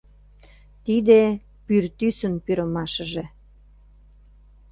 [0.85, 1.21] Тиде—
[1.65, 3.25] пӱртӱсын пӱрымашыже.